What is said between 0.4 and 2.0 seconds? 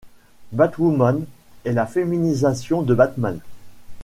Batwoman est la